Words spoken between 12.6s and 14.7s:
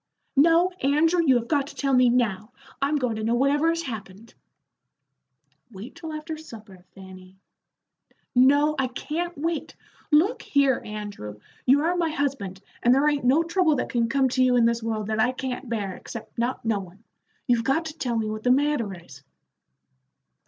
and there ain't no trouble that can come to you in